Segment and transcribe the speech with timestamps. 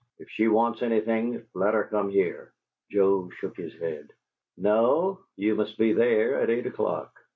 [0.17, 2.51] "If she wants anything, let her come here."
[2.89, 4.11] Joe shook his head.
[4.57, 5.19] "No.
[5.35, 7.15] You must be there at eight o'clock."